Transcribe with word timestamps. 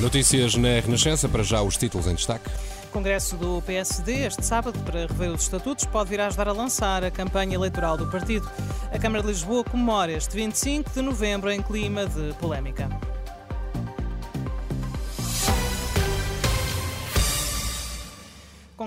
Notícias 0.00 0.54
na 0.54 0.78
Renascença, 0.80 1.28
para 1.28 1.42
já 1.42 1.60
os 1.60 1.76
títulos 1.76 2.06
em 2.06 2.14
destaque. 2.14 2.48
Congresso 2.92 3.36
do 3.36 3.60
PSD, 3.62 4.26
este 4.26 4.44
sábado, 4.44 4.78
para 4.80 5.00
rever 5.00 5.30
os 5.30 5.42
estatutos, 5.42 5.84
pode 5.86 6.10
vir 6.10 6.20
a 6.20 6.28
ajudar 6.28 6.48
a 6.48 6.52
lançar 6.52 7.02
a 7.02 7.10
campanha 7.10 7.56
eleitoral 7.56 7.96
do 7.96 8.06
partido. 8.06 8.48
A 8.92 8.98
Câmara 8.98 9.22
de 9.22 9.28
Lisboa 9.28 9.64
comemora 9.64 10.12
este 10.12 10.36
25 10.36 10.90
de 10.90 11.02
novembro 11.02 11.50
em 11.50 11.60
clima 11.60 12.06
de 12.06 12.32
polémica. 12.34 12.88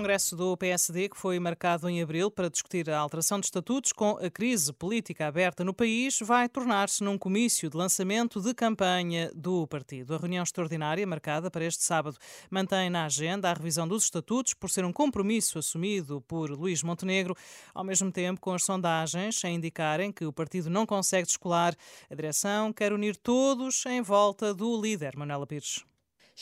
Congresso 0.02 0.34
do 0.34 0.56
PSD, 0.56 1.10
que 1.10 1.16
foi 1.16 1.38
marcado 1.38 1.88
em 1.88 2.02
abril 2.02 2.28
para 2.28 2.50
discutir 2.50 2.90
a 2.90 2.98
alteração 2.98 3.38
de 3.38 3.46
estatutos 3.46 3.92
com 3.92 4.18
a 4.20 4.28
crise 4.28 4.72
política 4.72 5.28
aberta 5.28 5.62
no 5.62 5.72
país, 5.72 6.18
vai 6.18 6.48
tornar-se 6.48 7.04
num 7.04 7.16
comício 7.16 7.70
de 7.70 7.76
lançamento 7.76 8.40
de 8.40 8.52
campanha 8.52 9.30
do 9.32 9.64
partido. 9.68 10.12
A 10.12 10.18
reunião 10.18 10.42
extraordinária, 10.42 11.06
marcada 11.06 11.48
para 11.52 11.64
este 11.64 11.84
sábado, 11.84 12.18
mantém 12.50 12.90
na 12.90 13.04
agenda 13.04 13.48
a 13.48 13.54
revisão 13.54 13.86
dos 13.86 14.02
estatutos, 14.02 14.54
por 14.54 14.68
ser 14.70 14.84
um 14.84 14.92
compromisso 14.92 15.56
assumido 15.56 16.20
por 16.22 16.50
Luís 16.50 16.82
Montenegro, 16.82 17.36
ao 17.72 17.84
mesmo 17.84 18.10
tempo 18.10 18.40
com 18.40 18.52
as 18.54 18.64
sondagens 18.64 19.44
a 19.44 19.48
indicarem 19.48 20.10
que 20.10 20.24
o 20.24 20.32
partido 20.32 20.68
não 20.68 20.84
consegue 20.84 21.28
descolar. 21.28 21.76
A 22.10 22.14
direção 22.16 22.72
quer 22.72 22.92
unir 22.92 23.14
todos 23.14 23.86
em 23.86 24.02
volta 24.02 24.52
do 24.52 24.80
líder, 24.80 25.16
Manuela 25.16 25.46
Pires. 25.46 25.84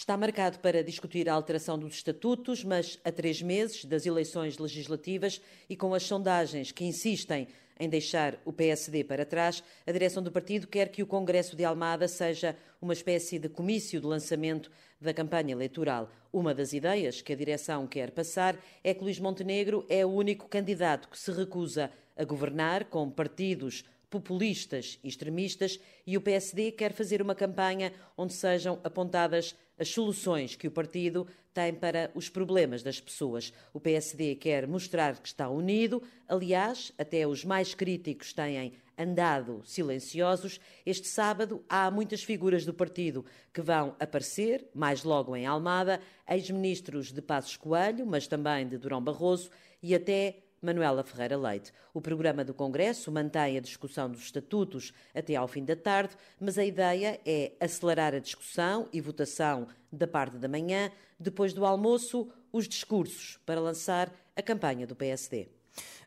Está 0.00 0.16
marcado 0.16 0.60
para 0.60 0.82
discutir 0.82 1.28
a 1.28 1.34
alteração 1.34 1.78
dos 1.78 1.96
estatutos, 1.96 2.64
mas 2.64 2.98
a 3.04 3.12
três 3.12 3.42
meses 3.42 3.84
das 3.84 4.06
eleições 4.06 4.56
legislativas 4.56 5.42
e 5.68 5.76
com 5.76 5.92
as 5.92 6.04
sondagens 6.04 6.72
que 6.72 6.86
insistem 6.86 7.46
em 7.78 7.86
deixar 7.86 8.40
o 8.46 8.50
PSD 8.50 9.04
para 9.04 9.26
trás, 9.26 9.62
a 9.86 9.92
direção 9.92 10.22
do 10.22 10.32
partido 10.32 10.66
quer 10.66 10.88
que 10.88 11.02
o 11.02 11.06
Congresso 11.06 11.54
de 11.54 11.66
Almada 11.66 12.08
seja 12.08 12.56
uma 12.80 12.94
espécie 12.94 13.38
de 13.38 13.50
comício 13.50 14.00
de 14.00 14.06
lançamento 14.06 14.70
da 14.98 15.12
campanha 15.12 15.52
eleitoral. 15.52 16.10
Uma 16.32 16.54
das 16.54 16.72
ideias 16.72 17.20
que 17.20 17.34
a 17.34 17.36
direção 17.36 17.86
quer 17.86 18.10
passar 18.10 18.56
é 18.82 18.94
que 18.94 19.04
Luís 19.04 19.20
Montenegro 19.20 19.84
é 19.86 20.04
o 20.06 20.08
único 20.08 20.48
candidato 20.48 21.10
que 21.10 21.18
se 21.18 21.30
recusa 21.30 21.90
a 22.16 22.24
governar 22.24 22.86
com 22.86 23.10
partidos 23.10 23.84
populistas 24.10 24.98
e 25.02 25.08
extremistas 25.08 25.78
e 26.06 26.16
o 26.16 26.20
PSD 26.20 26.72
quer 26.72 26.92
fazer 26.92 27.22
uma 27.22 27.34
campanha 27.34 27.92
onde 28.16 28.32
sejam 28.32 28.80
apontadas 28.82 29.54
as 29.78 29.88
soluções 29.88 30.56
que 30.56 30.68
o 30.68 30.70
partido 30.70 31.26
tem 31.54 31.72
para 31.72 32.10
os 32.14 32.28
problemas 32.28 32.82
das 32.82 33.00
pessoas. 33.00 33.52
O 33.72 33.80
PSD 33.80 34.34
quer 34.34 34.66
mostrar 34.66 35.18
que 35.18 35.28
está 35.28 35.48
unido, 35.48 36.02
aliás, 36.28 36.92
até 36.98 37.26
os 37.26 37.44
mais 37.44 37.74
críticos 37.74 38.32
têm 38.32 38.74
andado 38.98 39.62
silenciosos. 39.64 40.60
Este 40.84 41.08
sábado 41.08 41.64
há 41.68 41.90
muitas 41.90 42.22
figuras 42.22 42.66
do 42.66 42.74
partido 42.74 43.24
que 43.52 43.62
vão 43.62 43.96
aparecer, 43.98 44.68
mais 44.74 45.02
logo 45.02 45.34
em 45.34 45.46
Almada, 45.46 46.00
ex-ministros 46.28 47.10
de 47.10 47.22
Passos 47.22 47.56
Coelho, 47.56 48.06
mas 48.06 48.26
também 48.26 48.68
de 48.68 48.76
Durão 48.76 49.02
Barroso 49.02 49.50
e 49.82 49.94
até 49.94 50.36
Manuela 50.60 51.02
Ferreira 51.02 51.36
Leite. 51.36 51.72
O 51.94 52.00
programa 52.00 52.44
do 52.44 52.52
Congresso 52.52 53.10
mantém 53.10 53.56
a 53.56 53.60
discussão 53.60 54.10
dos 54.10 54.20
estatutos 54.22 54.92
até 55.14 55.36
ao 55.36 55.48
fim 55.48 55.64
da 55.64 55.74
tarde, 55.74 56.14
mas 56.38 56.58
a 56.58 56.64
ideia 56.64 57.20
é 57.24 57.52
acelerar 57.60 58.14
a 58.14 58.18
discussão 58.18 58.88
e 58.92 59.00
votação 59.00 59.68
da 59.90 60.06
parte 60.06 60.36
da 60.36 60.48
manhã, 60.48 60.90
depois 61.18 61.52
do 61.52 61.64
almoço, 61.64 62.30
os 62.52 62.68
discursos 62.68 63.38
para 63.46 63.60
lançar 63.60 64.12
a 64.36 64.42
campanha 64.42 64.86
do 64.86 64.96
PSD. 64.96 65.59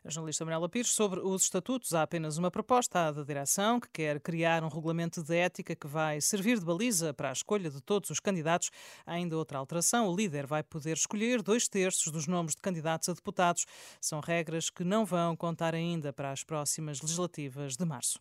A 0.04 0.10
jornalista 0.10 0.44
Manuela 0.44 0.68
Pires, 0.68 0.90
sobre 0.90 1.20
os 1.20 1.42
estatutos, 1.42 1.94
há 1.94 2.02
apenas 2.02 2.36
uma 2.36 2.50
proposta 2.50 3.10
da 3.10 3.22
direção 3.22 3.80
que 3.80 3.88
quer 3.88 4.20
criar 4.20 4.62
um 4.62 4.68
regulamento 4.68 5.22
de 5.22 5.34
ética 5.34 5.74
que 5.74 5.86
vai 5.86 6.20
servir 6.20 6.58
de 6.58 6.64
baliza 6.64 7.14
para 7.14 7.30
a 7.30 7.32
escolha 7.32 7.70
de 7.70 7.80
todos 7.80 8.10
os 8.10 8.20
candidatos. 8.20 8.70
Há 9.06 9.12
ainda 9.12 9.36
outra 9.36 9.58
alteração: 9.58 10.08
o 10.08 10.14
líder 10.14 10.46
vai 10.46 10.62
poder 10.62 10.92
escolher 10.92 11.42
dois 11.42 11.68
terços 11.68 12.12
dos 12.12 12.26
nomes 12.26 12.54
de 12.54 12.60
candidatos 12.60 13.08
a 13.08 13.12
deputados. 13.12 13.66
São 14.00 14.20
regras 14.20 14.68
que 14.68 14.84
não 14.84 15.04
vão 15.04 15.34
contar 15.34 15.74
ainda 15.74 16.12
para 16.12 16.30
as 16.30 16.44
próximas 16.44 17.00
legislativas 17.00 17.76
de 17.76 17.84
março. 17.84 18.18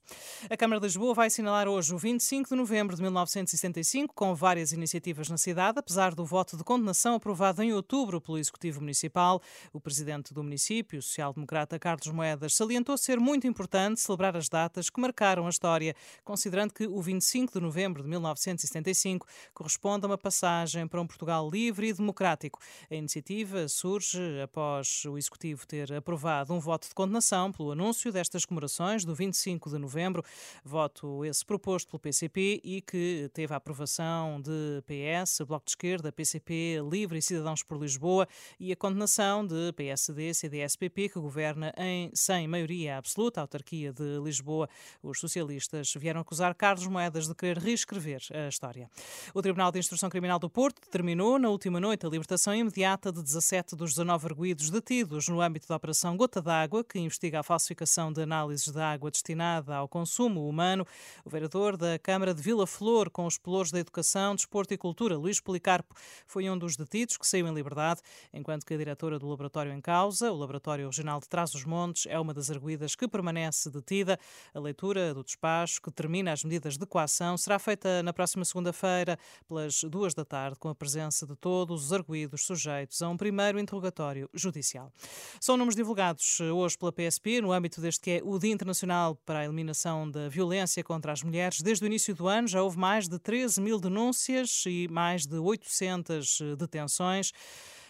A 0.49 0.55
Câmara 0.55 0.79
de 0.79 0.87
Lisboa 0.87 1.13
vai 1.13 1.27
assinalar 1.27 1.67
hoje 1.67 1.93
o 1.93 1.97
25 1.97 2.49
de 2.49 2.55
novembro 2.55 2.95
de 2.95 3.01
1965, 3.01 4.13
com 4.13 4.33
várias 4.33 4.71
iniciativas 4.71 5.29
na 5.29 5.37
cidade, 5.37 5.79
apesar 5.79 6.15
do 6.15 6.25
voto 6.25 6.55
de 6.55 6.63
condenação 6.63 7.15
aprovado 7.15 7.61
em 7.61 7.73
outubro 7.73 8.21
pelo 8.21 8.37
Executivo 8.37 8.79
Municipal. 8.79 9.41
O 9.71 9.79
presidente 9.79 10.33
do 10.33 10.43
município, 10.43 11.01
social-democrata 11.33 11.79
Carlos 11.79 12.07
Moedas 12.07 12.55
salientou 12.55 12.97
ser 12.97 13.19
muito 13.19 13.47
importante 13.47 13.99
celebrar 13.99 14.37
as 14.37 14.47
datas 14.47 14.89
que 14.89 15.01
marcaram 15.01 15.45
a 15.47 15.49
história, 15.49 15.95
considerando 16.23 16.73
que 16.73 16.85
o 16.85 17.01
25 17.01 17.53
de 17.53 17.59
novembro 17.59 18.03
de 18.03 18.09
1975 18.09 19.27
corresponde 19.53 20.05
a 20.05 20.07
uma 20.07 20.17
passagem 20.17 20.87
para 20.87 21.01
um 21.01 21.07
Portugal 21.07 21.49
livre 21.49 21.89
e 21.89 21.93
democrático. 21.93 22.59
A 22.89 22.95
iniciativa 22.95 23.67
surge 23.67 24.19
após 24.41 25.03
o 25.05 25.17
Executivo 25.17 25.65
ter 25.67 25.91
aprovado 25.93 26.53
um 26.53 26.59
voto 26.59 26.87
de 26.87 26.93
condenação 26.93 27.51
pelo 27.51 27.71
anúncio 27.71 28.11
destas 28.11 28.45
comemorações 28.45 29.03
do 29.03 29.15
25 29.15 29.69
de 29.69 29.77
novembro, 29.77 30.23
voto 30.63 31.25
esse 31.25 31.45
proposto 31.45 31.89
pelo 31.89 31.99
PCP 31.99 32.61
e 32.63 32.81
que 32.81 33.29
teve 33.33 33.53
a 33.53 33.57
aprovação 33.57 34.41
de 34.41 34.83
PS, 34.85 35.41
Bloco 35.45 35.65
de 35.65 35.71
Esquerda, 35.71 36.11
PCP, 36.11 36.79
Livre 36.89 37.17
e 37.17 37.21
Cidadãos 37.21 37.63
por 37.63 37.77
Lisboa 37.77 38.27
e 38.59 38.71
a 38.71 38.75
condenação 38.75 39.45
de 39.45 39.71
PSD, 39.73 40.33
CDS-PP, 40.33 41.09
que 41.09 41.19
governa 41.23 41.73
em, 41.77 42.11
sem 42.13 42.47
maioria 42.47 42.97
absoluta, 42.97 43.39
a 43.39 43.43
autarquia 43.43 43.91
de 43.91 44.19
Lisboa. 44.23 44.69
Os 45.01 45.19
socialistas 45.19 45.93
vieram 45.97 46.21
acusar 46.21 46.53
Carlos 46.53 46.85
Moedas 46.85 47.27
de 47.27 47.33
querer 47.33 47.57
reescrever 47.57 48.21
a 48.31 48.47
história. 48.47 48.89
O 49.33 49.41
Tribunal 49.41 49.71
de 49.71 49.79
Instrução 49.79 50.09
Criminal 50.09 50.37
do 50.37 50.49
Porto 50.49 50.81
determinou 50.81 51.39
na 51.39 51.49
última 51.49 51.79
noite 51.79 52.05
a 52.05 52.09
libertação 52.09 52.53
imediata 52.53 53.11
de 53.11 53.23
17 53.23 53.75
dos 53.75 53.91
19 53.91 54.27
arguídos 54.27 54.69
detidos 54.69 55.27
no 55.29 55.41
âmbito 55.41 55.67
da 55.67 55.75
Operação 55.75 56.17
Gota 56.17 56.41
d'Água, 56.41 56.83
que 56.83 56.99
investiga 56.99 57.39
a 57.39 57.43
falsificação 57.43 58.11
de 58.11 58.21
análises 58.21 58.67
de 58.67 58.79
água 58.79 59.09
destinada 59.09 59.75
ao 59.75 59.87
consumo 59.87 60.47
humano. 60.47 60.85
O 61.23 61.29
vereador 61.29 61.77
da 61.77 61.97
Câmara 61.97 62.33
de 62.33 62.41
Vila 62.41 62.67
Flor, 62.67 63.09
com 63.09 63.25
os 63.25 63.37
pelouros 63.37 63.71
da 63.71 63.79
Educação, 63.79 64.35
Desporto 64.35 64.73
e 64.73 64.77
Cultura, 64.77 65.17
Luís 65.17 65.39
Policarpo, 65.39 65.95
foi 66.27 66.49
um 66.49 66.57
dos 66.57 66.75
detidos 66.75 67.17
que 67.17 67.25
saiu 67.25 67.47
em 67.47 67.53
liberdade, 67.53 68.01
enquanto 68.33 68.65
que 68.65 68.73
a 68.73 68.77
diretora 68.77 69.17
do 69.17 69.27
laboratório 69.27 69.71
em 69.71 69.79
causa, 69.81 70.31
o 70.31 70.35
Laboratório 70.35 70.85
Regional 70.85 71.12
de 71.19 71.27
Trás 71.27 71.53
os 71.53 71.65
Montes 71.65 72.05
é 72.07 72.19
uma 72.19 72.33
das 72.33 72.49
arguídas 72.49 72.95
que 72.95 73.07
permanece 73.07 73.69
detida. 73.69 74.19
A 74.53 74.59
leitura 74.59 75.13
do 75.13 75.23
despacho, 75.23 75.81
que 75.81 75.91
termina 75.91 76.31
as 76.31 76.43
medidas 76.43 76.77
de 76.77 76.85
coação, 76.85 77.37
será 77.37 77.57
feita 77.59 78.03
na 78.03 78.13
próxima 78.13 78.45
segunda-feira, 78.45 79.17
pelas 79.47 79.83
duas 79.83 80.13
da 80.13 80.23
tarde, 80.23 80.57
com 80.57 80.69
a 80.69 80.75
presença 80.75 81.25
de 81.25 81.35
todos 81.35 81.85
os 81.85 81.93
arguídos 81.93 82.45
sujeitos 82.45 83.01
a 83.01 83.09
um 83.09 83.17
primeiro 83.17 83.59
interrogatório 83.59 84.29
judicial. 84.33 84.91
São 85.39 85.57
números 85.57 85.75
divulgados 85.75 86.39
hoje 86.39 86.77
pela 86.77 86.91
PSP, 86.91 87.41
no 87.41 87.51
âmbito 87.51 87.81
deste 87.81 88.01
que 88.01 88.11
é 88.11 88.21
o 88.23 88.37
Dia 88.37 88.51
Internacional 88.51 89.15
para 89.25 89.39
a 89.39 89.45
Eliminação 89.45 90.09
da 90.09 90.27
Violência 90.27 90.83
contra 90.83 91.11
as 91.11 91.23
Mulheres. 91.23 91.61
Desde 91.61 91.85
o 91.85 91.87
início 91.87 92.13
do 92.13 92.27
ano 92.27 92.47
já 92.47 92.61
houve 92.61 92.77
mais 92.77 93.07
de 93.07 93.17
13 93.17 93.61
mil 93.61 93.79
denúncias 93.79 94.63
e 94.67 94.87
mais 94.89 95.25
de 95.25 95.37
800 95.37 96.41
detenções. 96.57 97.31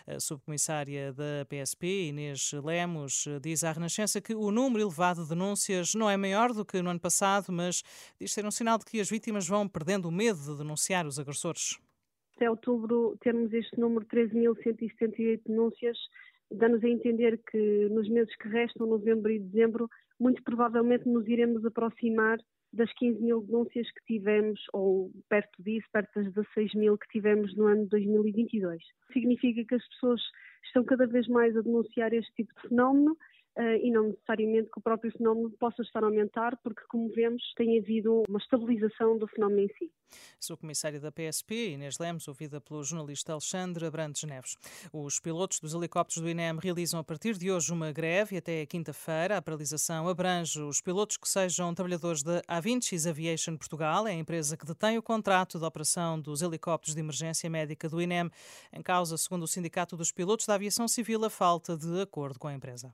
A 0.05 0.19
subcomissária 0.19 1.13
da 1.13 1.45
PSP, 1.47 2.09
Inês 2.09 2.51
Lemos, 2.61 3.25
diz 3.41 3.63
à 3.63 3.71
Renascença 3.71 4.19
que 4.19 4.35
o 4.35 4.51
número 4.51 4.83
elevado 4.83 5.23
de 5.23 5.29
denúncias 5.29 5.95
não 5.95 6.09
é 6.09 6.17
maior 6.17 6.51
do 6.51 6.65
que 6.65 6.81
no 6.81 6.89
ano 6.89 6.99
passado, 6.99 7.53
mas 7.53 7.81
diz 8.19 8.33
ser 8.33 8.45
um 8.45 8.51
sinal 8.51 8.77
de 8.77 8.83
que 8.83 8.99
as 8.99 9.09
vítimas 9.09 9.47
vão 9.47 9.65
perdendo 9.65 10.09
o 10.09 10.11
medo 10.11 10.39
de 10.39 10.57
denunciar 10.57 11.05
os 11.05 11.17
agressores. 11.17 11.79
Até 12.35 12.49
outubro 12.49 13.15
termos 13.21 13.53
este 13.53 13.79
número 13.79 14.05
13.178 14.07 15.41
denúncias 15.47 15.97
dá-nos 16.51 16.83
a 16.83 16.89
entender 16.89 17.39
que 17.49 17.87
nos 17.89 18.09
meses 18.09 18.35
que 18.35 18.47
restam, 18.47 18.85
novembro 18.85 19.31
e 19.31 19.39
dezembro, 19.39 19.89
muito 20.23 20.41
provavelmente 20.43 21.07
nos 21.07 21.27
iremos 21.27 21.65
aproximar 21.65 22.39
das 22.71 22.91
15 22.93 23.21
mil 23.21 23.41
denúncias 23.41 23.85
que 23.91 24.05
tivemos, 24.05 24.59
ou 24.71 25.11
perto 25.29 25.61
disso, 25.61 25.85
perto 25.91 26.09
das 26.15 26.33
16 26.33 26.73
mil 26.75 26.97
que 26.97 27.07
tivemos 27.09 27.55
no 27.55 27.67
ano 27.67 27.83
de 27.83 27.89
2022. 27.89 28.81
Significa 29.11 29.63
que 29.65 29.75
as 29.75 29.87
pessoas 29.89 30.21
estão 30.65 30.83
cada 30.85 31.05
vez 31.05 31.27
mais 31.27 31.55
a 31.55 31.61
denunciar 31.61 32.13
este 32.13 32.33
tipo 32.33 32.53
de 32.55 32.69
fenómeno, 32.69 33.15
uh, 33.57 33.61
e 33.81 33.91
não 33.91 34.09
necessariamente 34.09 34.69
que 34.69 34.79
o 34.79 34.81
próprio 34.81 35.11
fenómeno 35.11 35.51
possa 35.51 35.81
estar 35.81 36.03
a 36.03 36.07
aumentar, 36.07 36.57
porque, 36.63 36.81
como 36.89 37.09
vemos, 37.09 37.41
tem 37.55 37.79
havido 37.79 38.23
uma 38.27 38.39
estabilização 38.39 39.17
do 39.17 39.27
fenómeno 39.27 39.61
em 39.61 39.67
si. 39.77 39.91
Sou 40.39 40.57
comissária 40.57 40.99
da 40.99 41.11
PSP, 41.11 41.71
Inês 41.71 41.97
Lemos, 41.97 42.27
ouvida 42.27 42.61
pelo 42.61 42.83
jornalista 42.83 43.31
Alexandre 43.31 43.85
Abrantes 43.85 44.23
Neves. 44.23 44.57
Os 44.91 45.19
pilotos 45.19 45.59
dos 45.59 45.73
helicópteros 45.73 46.21
do 46.21 46.29
INEM 46.29 46.57
realizam 46.61 46.99
a 46.99 47.03
partir 47.03 47.35
de 47.37 47.51
hoje 47.51 47.71
uma 47.71 47.91
greve 47.91 48.35
e 48.35 48.37
até 48.37 48.65
quinta-feira. 48.65 49.37
A 49.37 49.41
paralisação 49.41 50.07
abrange 50.07 50.61
os 50.61 50.81
pilotos 50.81 51.17
que 51.17 51.27
sejam 51.27 51.73
trabalhadores 51.73 52.21
da 52.21 52.41
Avincis 52.47 53.07
Aviation 53.07 53.57
Portugal, 53.57 54.07
é 54.07 54.11
a 54.11 54.15
empresa 54.15 54.57
que 54.57 54.65
detém 54.65 54.97
o 54.97 55.03
contrato 55.03 55.57
de 55.57 55.65
operação 55.65 56.19
dos 56.19 56.41
helicópteros 56.41 56.93
de 56.95 57.01
emergência 57.01 57.49
médica 57.49 57.89
do 57.89 58.01
INEM. 58.01 58.29
Em 58.71 58.81
causa, 58.81 59.17
segundo 59.17 59.43
o 59.43 59.47
Sindicato 59.47 59.97
dos 59.97 60.11
Pilotos 60.11 60.45
da 60.45 60.55
Aviação 60.55 60.87
Civil, 60.87 61.23
a 61.25 61.29
falta 61.29 61.75
de 61.75 62.01
acordo 62.01 62.37
com 62.37 62.47
a 62.47 62.53
empresa. 62.53 62.93